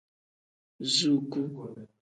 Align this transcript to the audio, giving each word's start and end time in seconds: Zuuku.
Zuuku. 0.93 1.41